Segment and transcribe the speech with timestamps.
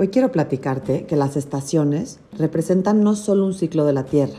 [0.00, 4.38] Hoy quiero platicarte que las estaciones representan no solo un ciclo de la Tierra,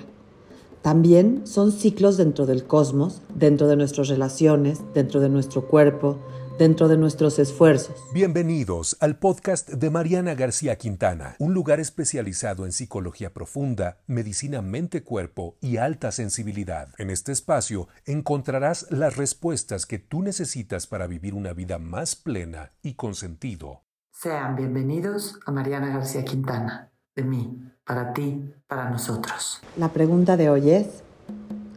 [0.82, 6.18] también son ciclos dentro del cosmos, dentro de nuestras relaciones, dentro de nuestro cuerpo,
[6.58, 7.96] dentro de nuestros esfuerzos.
[8.12, 15.58] Bienvenidos al podcast de Mariana García Quintana, un lugar especializado en psicología profunda, medicina mente-cuerpo
[15.62, 16.90] y alta sensibilidad.
[16.98, 22.72] En este espacio encontrarás las respuestas que tú necesitas para vivir una vida más plena
[22.82, 23.84] y con sentido.
[24.22, 29.62] Sean bienvenidos a Mariana García Quintana, de mí, para ti, para nosotros.
[29.78, 31.02] La pregunta de hoy es,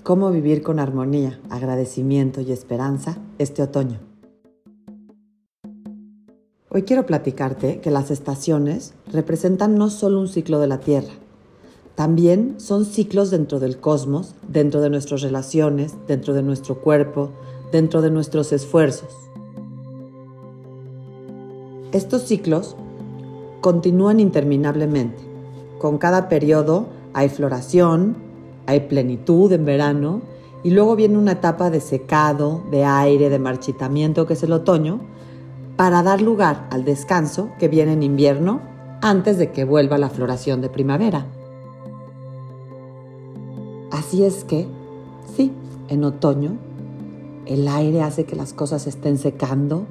[0.02, 3.98] ¿cómo vivir con armonía, agradecimiento y esperanza este otoño?
[6.68, 11.14] Hoy quiero platicarte que las estaciones representan no solo un ciclo de la Tierra,
[11.94, 17.32] también son ciclos dentro del cosmos, dentro de nuestras relaciones, dentro de nuestro cuerpo,
[17.72, 19.23] dentro de nuestros esfuerzos.
[21.94, 22.74] Estos ciclos
[23.60, 25.22] continúan interminablemente.
[25.78, 28.16] Con cada periodo hay floración,
[28.66, 30.20] hay plenitud en verano
[30.64, 35.02] y luego viene una etapa de secado, de aire, de marchitamiento que es el otoño,
[35.76, 38.60] para dar lugar al descanso que viene en invierno
[39.00, 41.26] antes de que vuelva la floración de primavera.
[43.92, 44.66] Así es que,
[45.36, 45.52] sí,
[45.86, 46.56] en otoño,
[47.46, 49.84] el aire hace que las cosas estén secando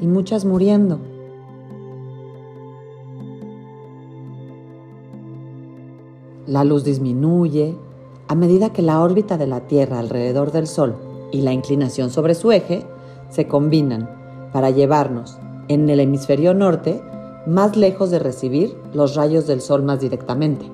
[0.00, 1.09] y muchas muriendo.
[6.46, 7.76] La luz disminuye
[8.28, 10.96] a medida que la órbita de la Tierra alrededor del Sol
[11.32, 12.86] y la inclinación sobre su eje
[13.28, 14.08] se combinan
[14.52, 17.02] para llevarnos en el hemisferio norte
[17.46, 20.66] más lejos de recibir los rayos del sol más directamente.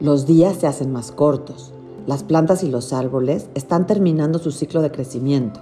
[0.00, 1.72] Los días se hacen más cortos,
[2.06, 5.60] las plantas y los árboles están terminando su ciclo de crecimiento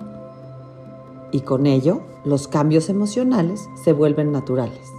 [1.33, 4.96] y con ello los cambios emocionales se vuelven naturales.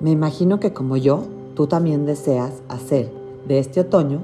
[0.00, 1.24] Me imagino que como yo,
[1.54, 3.12] tú también deseas hacer
[3.46, 4.20] de este otoño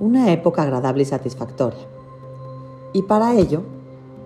[0.00, 1.86] una época agradable y satisfactoria.
[2.92, 3.62] Y para ello,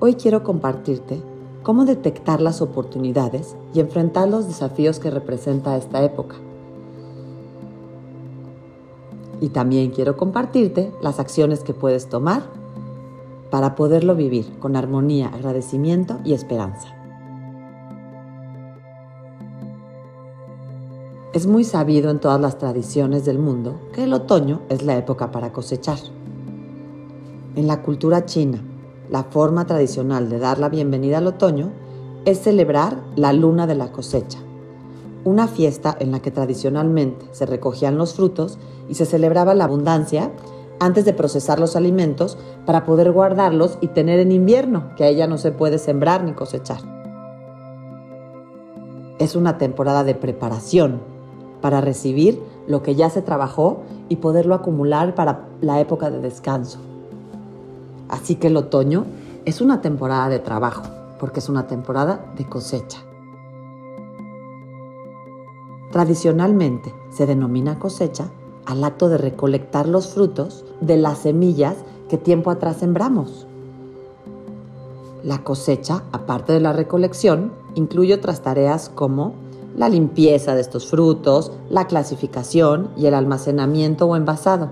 [0.00, 1.20] hoy quiero compartirte
[1.62, 6.36] cómo detectar las oportunidades y enfrentar los desafíos que representa esta época.
[9.42, 12.42] Y también quiero compartirte las acciones que puedes tomar
[13.50, 16.95] para poderlo vivir con armonía, agradecimiento y esperanza.
[21.36, 25.32] Es muy sabido en todas las tradiciones del mundo que el otoño es la época
[25.32, 25.98] para cosechar.
[27.56, 28.64] En la cultura china,
[29.10, 31.72] la forma tradicional de dar la bienvenida al otoño
[32.24, 34.38] es celebrar la luna de la cosecha,
[35.24, 38.58] una fiesta en la que tradicionalmente se recogían los frutos
[38.88, 40.32] y se celebraba la abundancia
[40.80, 45.26] antes de procesar los alimentos para poder guardarlos y tener en invierno, que a ella
[45.26, 46.80] no se puede sembrar ni cosechar.
[49.18, 51.14] Es una temporada de preparación
[51.66, 53.78] para recibir lo que ya se trabajó
[54.08, 56.78] y poderlo acumular para la época de descanso.
[58.08, 59.04] Así que el otoño
[59.44, 60.84] es una temporada de trabajo,
[61.18, 63.00] porque es una temporada de cosecha.
[65.90, 68.28] Tradicionalmente se denomina cosecha
[68.64, 71.74] al acto de recolectar los frutos de las semillas
[72.08, 73.44] que tiempo atrás sembramos.
[75.24, 79.34] La cosecha, aparte de la recolección, incluye otras tareas como
[79.76, 84.70] la limpieza de estos frutos, la clasificación y el almacenamiento o envasado.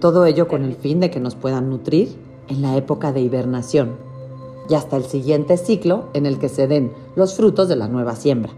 [0.00, 2.16] Todo ello con el fin de que nos puedan nutrir
[2.48, 3.96] en la época de hibernación
[4.68, 8.16] y hasta el siguiente ciclo en el que se den los frutos de la nueva
[8.16, 8.52] siembra.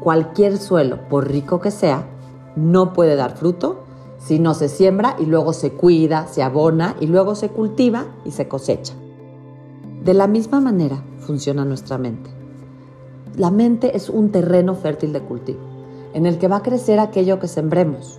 [0.00, 2.08] Cualquier suelo, por rico que sea,
[2.56, 3.84] no puede dar fruto
[4.18, 8.30] si no se siembra y luego se cuida, se abona y luego se cultiva y
[8.30, 8.94] se cosecha.
[10.02, 12.37] De la misma manera funciona nuestra mente
[13.36, 15.60] la mente es un terreno fértil de cultivo,
[16.14, 18.18] en el que va a crecer aquello que sembremos.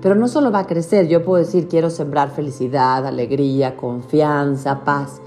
[0.00, 5.20] Pero no solo va a crecer, yo puedo decir quiero sembrar felicidad, alegría, confianza, paz,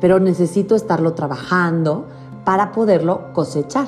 [0.00, 2.06] pero necesito estarlo trabajando
[2.44, 3.86] para poderlo cosechar.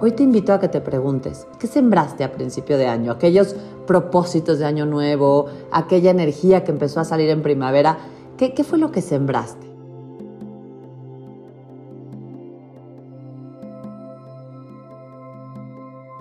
[0.00, 3.10] Hoy te invito a que te preguntes, ¿qué sembraste a principio de año?
[3.10, 7.98] Aquellos propósitos de año nuevo, aquella energía que empezó a salir en primavera,
[8.36, 9.67] ¿qué, qué fue lo que sembraste?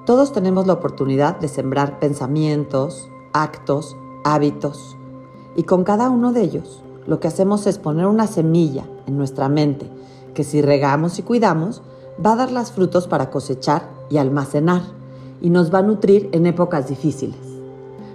[0.07, 4.95] Todos tenemos la oportunidad de sembrar pensamientos, actos, hábitos.
[5.57, 9.49] Y con cada uno de ellos, lo que hacemos es poner una semilla en nuestra
[9.49, 9.89] mente
[10.33, 11.81] que si regamos y cuidamos,
[12.25, 14.81] va a dar las frutos para cosechar y almacenar
[15.41, 17.35] y nos va a nutrir en épocas difíciles.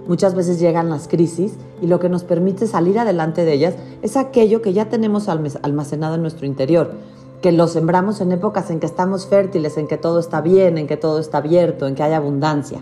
[0.07, 4.17] Muchas veces llegan las crisis y lo que nos permite salir adelante de ellas es
[4.17, 6.95] aquello que ya tenemos almacenado en nuestro interior,
[7.43, 10.87] que lo sembramos en épocas en que estamos fértiles, en que todo está bien, en
[10.87, 12.79] que todo está abierto, en que hay abundancia.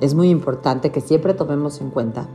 [0.00, 2.26] Es muy importante que siempre tomemos en cuenta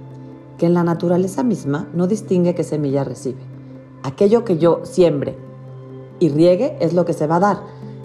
[0.58, 3.42] que en la naturaleza misma no distingue qué semilla recibe.
[4.04, 5.36] Aquello que yo siembre
[6.20, 7.60] y riegue es lo que se va a dar.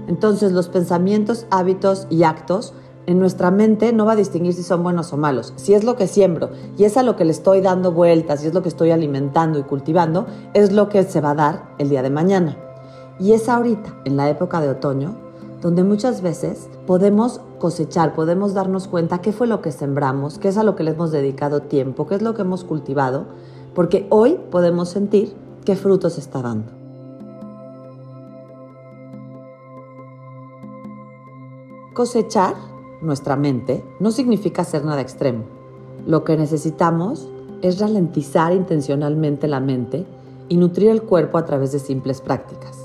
[0.08, 2.74] Entonces los pensamientos, hábitos y actos
[3.10, 5.52] en nuestra mente no va a distinguir si son buenos o malos.
[5.56, 8.46] Si es lo que siembro y es a lo que le estoy dando vueltas y
[8.46, 11.88] es lo que estoy alimentando y cultivando, es lo que se va a dar el
[11.88, 12.56] día de mañana.
[13.18, 15.16] Y es ahorita, en la época de otoño,
[15.60, 20.56] donde muchas veces podemos cosechar, podemos darnos cuenta qué fue lo que sembramos, qué es
[20.56, 23.26] a lo que le hemos dedicado tiempo, qué es lo que hemos cultivado,
[23.74, 25.34] porque hoy podemos sentir
[25.64, 26.70] qué frutos está dando.
[31.92, 32.69] Cosechar
[33.02, 35.44] nuestra mente no significa hacer nada extremo.
[36.06, 37.28] Lo que necesitamos
[37.62, 40.06] es ralentizar intencionalmente la mente
[40.48, 42.78] y nutrir el cuerpo a través de simples prácticas.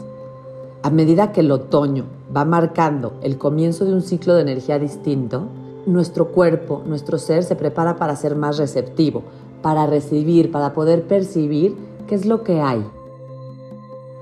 [0.84, 5.48] A medida que el otoño va marcando el comienzo de un ciclo de energía distinto,
[5.86, 9.24] nuestro cuerpo, nuestro ser se prepara para ser más receptivo,
[9.62, 11.76] para recibir, para poder percibir
[12.08, 12.86] qué es lo que hay.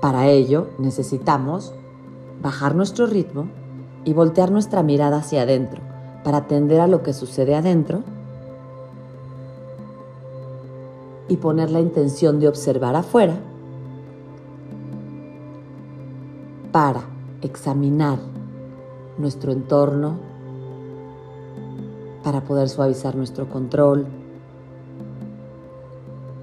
[0.00, 1.72] Para ello necesitamos
[2.42, 3.46] bajar nuestro ritmo
[4.04, 5.80] y voltear nuestra mirada hacia adentro
[6.22, 8.02] para atender a lo que sucede adentro
[11.28, 13.34] y poner la intención de observar afuera
[16.72, 17.02] para
[17.40, 18.18] examinar
[19.16, 20.16] nuestro entorno,
[22.24, 24.06] para poder suavizar nuestro control,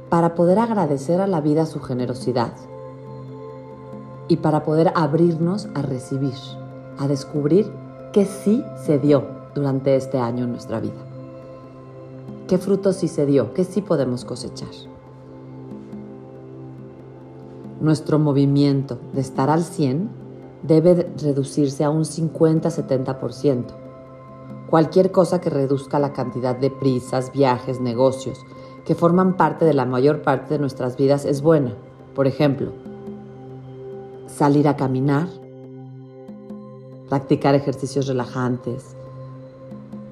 [0.10, 2.54] para poder agradecer a la vida su generosidad
[4.28, 6.36] y para poder abrirnos a recibir
[6.98, 7.72] a descubrir
[8.14, 11.02] qué sí se dio durante este año en nuestra vida.
[12.48, 13.54] ¿Qué frutos sí se dio?
[13.54, 14.70] ¿Qué sí podemos cosechar?
[17.80, 20.10] Nuestro movimiento de estar al 100
[20.64, 23.66] debe reducirse a un 50-70%.
[24.70, 28.46] Cualquier cosa que reduzca la cantidad de prisas, viajes, negocios
[28.86, 31.74] que forman parte de la mayor parte de nuestras vidas es buena.
[32.16, 32.72] Por ejemplo,
[34.28, 35.28] salir a caminar,
[37.12, 38.96] practicar ejercicios relajantes,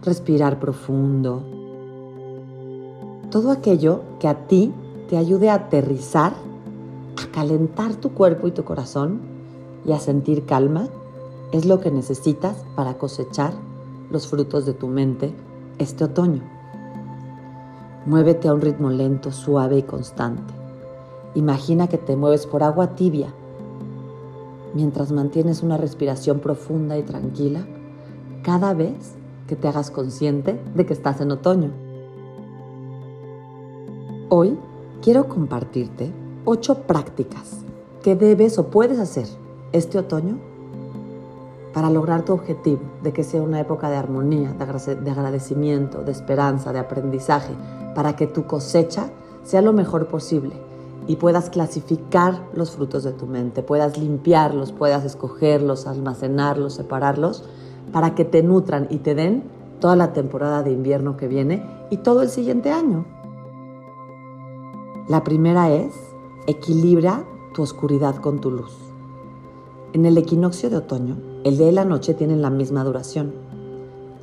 [0.04, 1.42] respirar profundo.
[3.31, 4.74] Todo aquello que a ti
[5.07, 6.34] te ayude a aterrizar,
[7.16, 9.22] a calentar tu cuerpo y tu corazón
[9.86, 10.90] y a sentir calma,
[11.54, 13.54] es lo que necesitas para cosechar
[14.12, 15.34] los frutos de tu mente
[15.78, 16.44] este otoño.
[18.07, 20.54] Muévete a un ritmo lento, suave y constante.
[21.34, 23.34] Imagina que te mueves por agua tibia
[24.74, 27.66] mientras mantienes una respiración profunda y tranquila
[28.44, 29.16] cada vez
[29.48, 31.71] que te hagas consciente de que estás en otoño.
[34.30, 34.57] Hoy
[35.01, 36.12] quiero compartirte
[36.45, 37.62] ocho prácticas
[38.04, 39.27] que debes o puedes hacer
[39.71, 40.38] este otoño
[41.74, 46.74] para lograr tu objetivo de que sea una época de armonía, de agradecimiento, de esperanza,
[46.74, 47.54] de aprendizaje,
[47.95, 49.10] para que tu cosecha
[49.44, 50.69] sea lo mejor posible
[51.09, 57.44] y puedas clasificar los frutos de tu mente, puedas limpiarlos, puedas escogerlos, almacenarlos, separarlos,
[57.92, 59.42] para que te nutran y te den
[59.80, 63.07] toda la temporada de invierno que viene y todo el siguiente año.
[65.07, 65.95] La primera es,
[66.45, 67.25] equilibra
[67.56, 68.78] tu oscuridad con tu luz.
[69.94, 73.33] En el equinoccio de otoño, el día y la noche tienen la misma duración.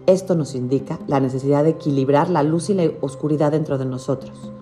[0.06, 4.52] Esto nos indica la necesidad de equilibrar la luz y la oscuridad dentro de nosotros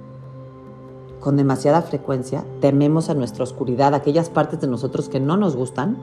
[1.25, 5.97] con demasiada frecuencia tememos a nuestra oscuridad, aquellas partes de nosotros que no nos gustan,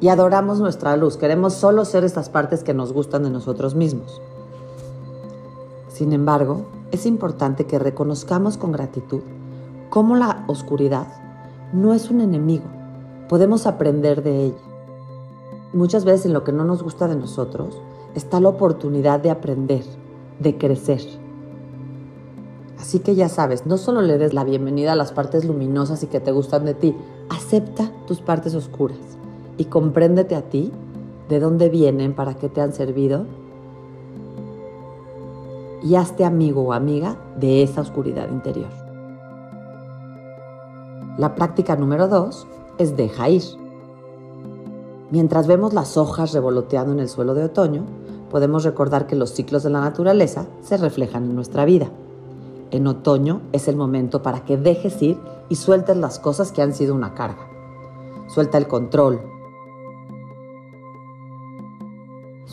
[0.00, 1.16] y adoramos nuestra luz.
[1.16, 4.20] Queremos solo ser estas partes que nos gustan de nosotros mismos.
[5.88, 9.20] Sin embargo, es importante que reconozcamos con gratitud
[9.88, 11.06] cómo la oscuridad
[11.72, 12.64] no es un enemigo.
[13.28, 14.64] Podemos aprender de ella.
[15.74, 17.80] Muchas veces en lo que no nos gusta de nosotros
[18.16, 19.84] está la oportunidad de aprender,
[20.40, 21.02] de crecer.
[22.86, 26.06] Así que ya sabes, no solo le des la bienvenida a las partes luminosas y
[26.06, 26.96] que te gustan de ti,
[27.28, 29.18] acepta tus partes oscuras
[29.58, 30.70] y compréndete a ti,
[31.28, 33.26] de dónde vienen, para qué te han servido
[35.82, 38.70] y hazte amigo o amiga de esa oscuridad interior.
[41.18, 42.46] La práctica número dos
[42.78, 43.42] es deja ir.
[45.10, 47.82] Mientras vemos las hojas revoloteando en el suelo de otoño,
[48.30, 51.90] podemos recordar que los ciclos de la naturaleza se reflejan en nuestra vida
[52.70, 55.18] en otoño es el momento para que dejes ir
[55.48, 57.48] y sueltes las cosas que han sido una carga.
[58.28, 59.20] Suelta el control,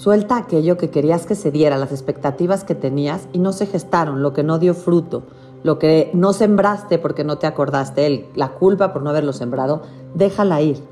[0.04, 4.22] Suelta aquello que querías que se diera, las expectativas que tenías y no se gestaron,
[4.22, 5.24] lo que no dio fruto,
[5.64, 10.62] lo que no sembraste porque no te acordaste, la culpa por no haberlo sembrado, déjala
[10.62, 10.84] ir.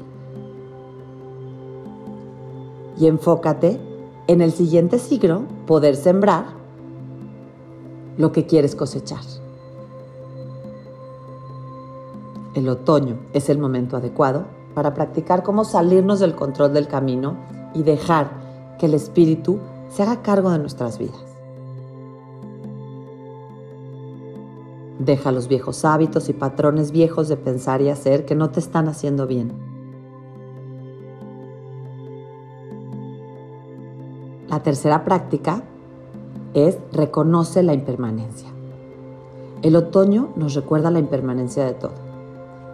[2.97, 3.81] Y enfócate
[4.27, 6.60] en el siguiente siglo poder sembrar
[8.17, 9.21] lo que quieres cosechar.
[12.53, 17.37] El otoño es el momento adecuado para practicar cómo salirnos del control del camino
[17.73, 18.29] y dejar
[18.77, 21.25] que el espíritu se haga cargo de nuestras vidas.
[24.99, 28.87] Deja los viejos hábitos y patrones viejos de pensar y hacer que no te están
[28.87, 29.51] haciendo bien.
[34.47, 35.63] La tercera práctica
[36.53, 38.50] es reconoce la impermanencia.
[39.62, 41.93] El otoño nos recuerda la impermanencia de todo.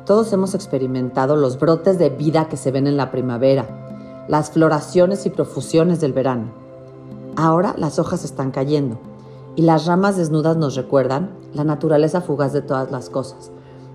[0.06, 5.26] Todos hemos experimentado los brotes de vida que se ven en la primavera, las floraciones
[5.26, 6.46] y profusiones del verano.
[7.36, 8.98] Ahora las hojas están cayendo
[9.56, 13.52] y las ramas desnudas nos recuerdan la naturaleza fugaz de todas las cosas.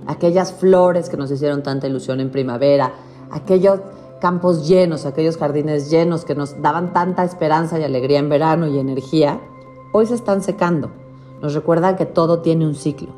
[0.07, 2.93] Aquellas flores que nos hicieron tanta ilusión en primavera,
[3.31, 3.81] aquellos
[4.21, 8.79] campos llenos, aquellos jardines llenos que nos daban tanta esperanza y alegría en verano y
[8.79, 9.41] energía,
[9.93, 10.91] hoy se están secando.
[11.41, 13.09] Nos recuerdan que todo tiene un ciclo.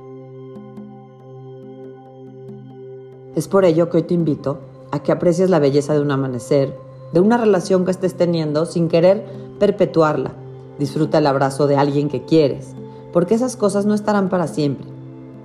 [3.34, 4.58] Es por ello que hoy te invito
[4.90, 6.78] a que aprecies la belleza de un amanecer,
[7.12, 9.24] de una relación que estés teniendo sin querer
[9.58, 10.32] perpetuarla.
[10.78, 12.74] Disfruta el abrazo de alguien que quieres,
[13.12, 14.86] porque esas cosas no estarán para siempre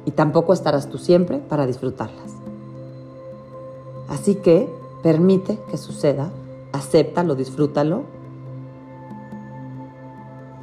[0.05, 2.33] y tampoco estarás tú siempre para disfrutarlas.
[4.07, 4.69] Así que
[5.03, 6.31] permite que suceda,
[6.71, 8.03] acéptalo, disfrútalo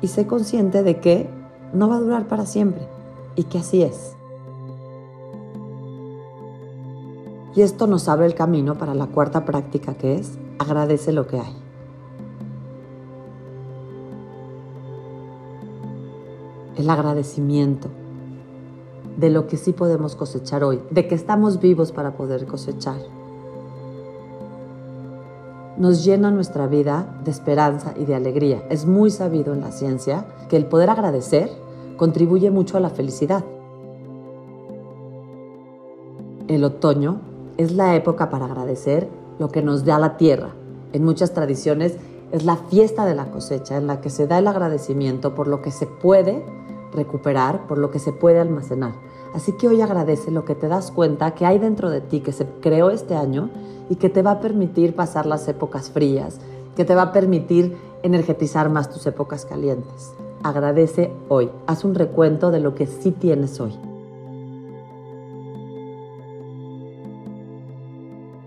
[0.00, 1.29] y sé consciente de que
[1.73, 2.87] no va a durar para siempre
[3.35, 4.17] y que así es.
[7.55, 11.38] Y esto nos abre el camino para la cuarta práctica que es agradece lo que
[11.41, 11.57] hay.
[16.76, 17.88] El agradecimiento
[19.17, 23.15] de lo que sí podemos cosechar hoy, de que estamos vivos para poder cosechar.
[25.78, 28.62] Nos llena nuestra vida de esperanza y de alegría.
[28.71, 31.50] Es muy sabido en la ciencia que el poder agradecer
[31.99, 33.45] contribuye mucho a la felicidad.
[36.49, 37.21] El otoño
[37.59, 40.50] es la época para agradecer lo que nos da la tierra.
[40.92, 41.97] En muchas tradiciones
[42.33, 45.61] es la fiesta de la cosecha en la que se da el agradecimiento por lo
[45.61, 46.42] que se puede
[46.95, 48.92] recuperar, por lo que se puede almacenar.
[49.37, 52.33] Así que hoy agradece lo que te das cuenta que hay dentro de ti que
[52.33, 53.50] se creó este año
[53.90, 56.40] y que te va a permitir pasar las épocas frías,
[56.75, 60.14] que te va a permitir energetizar más tus épocas calientes.
[60.43, 63.75] Agradece hoy, haz un recuento de lo que sí tienes hoy.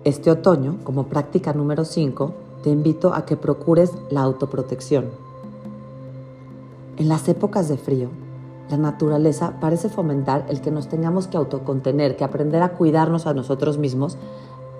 [0.03, 5.05] Este otoño, como práctica número 5, te invito a que procures la autoprotección.
[6.97, 8.09] En las épocas de frío,
[8.69, 13.33] la naturaleza parece fomentar el que nos tengamos que autocontener, que aprender a cuidarnos a
[13.33, 14.17] nosotros mismos,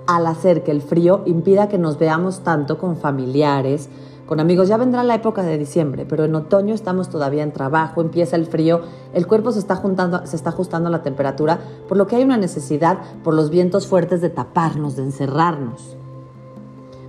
[0.06, 3.90] al hacer que el frío impida que nos veamos tanto con familiares,
[4.30, 4.68] con amigos.
[4.68, 8.46] Ya vendrá la época de diciembre, pero en otoño estamos todavía en trabajo, empieza el
[8.46, 8.82] frío,
[9.14, 13.34] el cuerpo se está, ajustando a la temperatura, por lo que hay una necesidad por
[13.34, 15.96] los vientos fuertes de taparnos, de encerrarnos.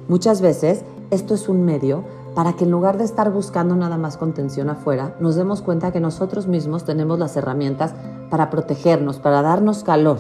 [0.08, 4.16] Muchas veces esto es un medio para que en lugar de estar buscando nada más
[4.16, 7.94] contención afuera, nos demos cuenta que nosotros mismos tenemos las herramientas
[8.30, 10.18] para protegernos, para darnos calor.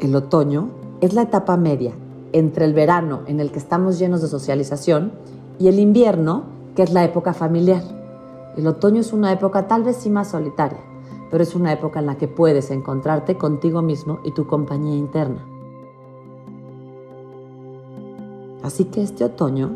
[0.00, 0.68] El otoño
[1.00, 1.92] es la etapa media
[2.32, 5.12] entre el verano, en el que estamos llenos de socialización,
[5.58, 6.42] y el invierno,
[6.74, 7.82] que es la época familiar.
[8.56, 10.80] El otoño es una época tal vez sí más solitaria,
[11.30, 15.53] pero es una época en la que puedes encontrarte contigo mismo y tu compañía interna.
[18.64, 19.72] Así que este otoño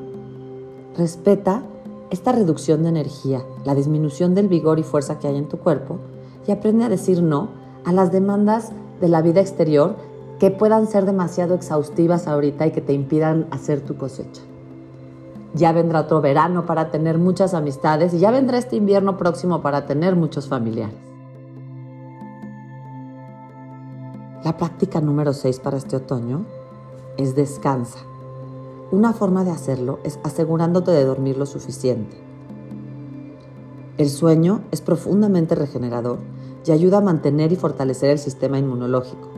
[0.96, 1.62] respeta
[2.08, 5.98] esta reducción de energía, la disminución del vigor y fuerza que hay en tu cuerpo
[6.46, 7.50] y aprende a decir no
[7.84, 9.96] a las demandas de la vida exterior
[10.38, 14.40] que puedan ser demasiado exhaustivas ahorita y que te impidan hacer tu cosecha.
[15.52, 19.84] Ya vendrá otro verano para tener muchas amistades y ya vendrá este invierno próximo para
[19.84, 20.96] tener muchos familiares.
[24.44, 26.46] La práctica número 6 para este otoño
[27.18, 27.98] es descansa.
[28.90, 32.16] Una forma de hacerlo es asegurándote de dormir lo suficiente.
[33.98, 36.20] El sueño es profundamente regenerador
[36.64, 39.28] y ayuda a mantener y fortalecer el sistema inmunológico.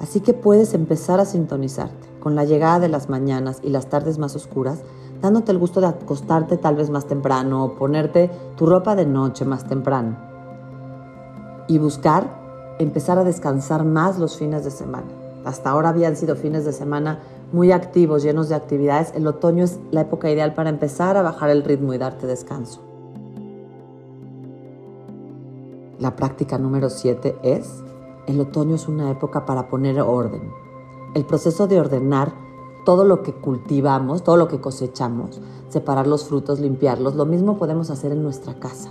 [0.00, 4.18] Así que puedes empezar a sintonizarte con la llegada de las mañanas y las tardes
[4.18, 4.82] más oscuras,
[5.22, 9.46] dándote el gusto de acostarte tal vez más temprano o ponerte tu ropa de noche
[9.46, 10.16] más temprano.
[11.68, 15.08] Y buscar empezar a descansar más los fines de semana.
[15.44, 17.20] Hasta ahora habían sido fines de semana
[17.52, 21.50] muy activos, llenos de actividades, el otoño es la época ideal para empezar a bajar
[21.50, 22.82] el ritmo y darte descanso.
[25.98, 27.82] La práctica número 7 es,
[28.26, 30.52] el otoño es una época para poner orden.
[31.14, 32.32] El proceso de ordenar
[32.84, 37.90] todo lo que cultivamos, todo lo que cosechamos, separar los frutos, limpiarlos, lo mismo podemos
[37.90, 38.90] hacer en nuestra casa.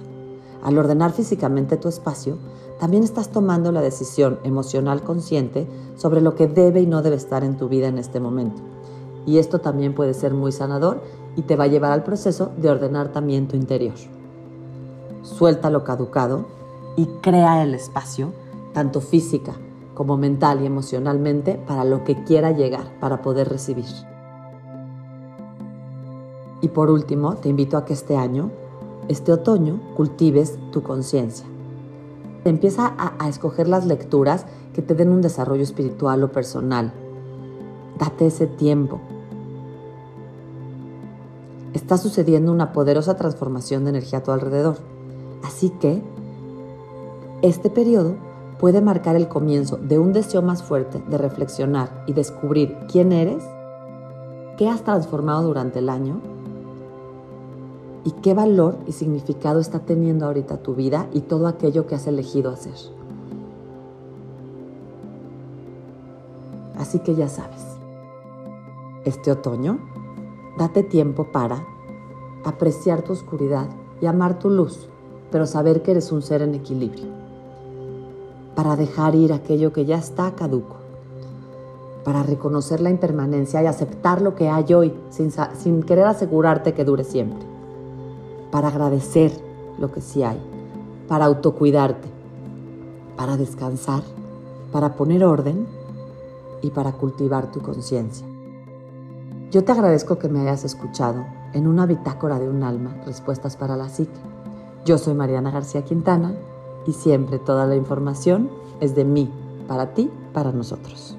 [0.64, 2.38] Al ordenar físicamente tu espacio,
[2.80, 7.44] también estás tomando la decisión emocional consciente sobre lo que debe y no debe estar
[7.44, 8.62] en tu vida en este momento.
[9.26, 11.02] Y esto también puede ser muy sanador
[11.36, 13.96] y te va a llevar al proceso de ordenar también tu interior.
[15.24, 16.46] Suelta lo caducado
[16.96, 18.32] y crea el espacio,
[18.74, 19.54] tanto física
[19.98, 23.88] como mental y emocionalmente, para lo que quiera llegar, para poder recibir.
[26.62, 28.52] Y por último, te invito a que este año,
[29.08, 31.46] este otoño, cultives tu conciencia.
[32.44, 36.94] Empieza a, escoger las lecturas que te den un desarrollo espiritual o personal.
[38.00, 39.00] Date ese tiempo.
[41.74, 44.78] Está sucediendo una poderosa transformación de energía a tu alrededor.
[45.44, 46.02] Así que
[47.42, 48.16] este periodo
[48.60, 53.44] puede marcar el comienzo de un deseo más fuerte de reflexionar y descubrir quién eres,
[54.58, 56.22] qué has transformado durante el año
[58.04, 62.08] y qué valor y significado está teniendo ahorita tu vida y todo aquello que has
[62.08, 62.76] elegido hacer.
[66.78, 67.66] Así que ya sabes,
[69.04, 69.80] este otoño,
[70.58, 71.66] date tiempo para
[72.46, 73.68] apreciar tu oscuridad
[74.02, 74.88] y amar tu luz,
[75.32, 77.18] pero saber que eres un ser en equilibrio
[78.58, 80.78] para dejar ir aquello que ya está caduco,
[82.04, 87.04] para reconocer la impermanencia y aceptar lo que hay hoy sin, querer asegurarte que dure
[87.04, 87.46] siempre,
[88.52, 89.32] para agradecer
[89.78, 90.42] lo que sí hay,
[91.08, 92.08] para autocuidarte,
[93.16, 94.04] para descansar,
[94.72, 95.68] para poner orden
[96.62, 98.28] y para cultivar tu conciencia.
[99.52, 103.78] Yo te agradezco que me hayas escuchado en una bitácora de un alma, Respuestas para
[103.78, 104.20] la Psique.
[104.86, 106.34] Yo soy Mariana García Quintana
[106.86, 109.32] y siempre toda la información es de mí,
[109.68, 111.17] para ti, para nosotros.